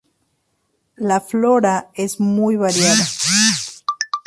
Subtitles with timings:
[0.97, 3.05] La flora es muy variada.